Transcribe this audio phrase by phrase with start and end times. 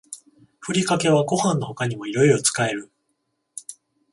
[0.59, 2.89] ふりかけはご飯の他にもいろいろ使える